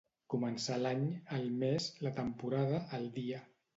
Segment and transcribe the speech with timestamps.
[0.33, 1.03] Començar l'any,
[1.39, 3.45] el mes, la temporada, el dia.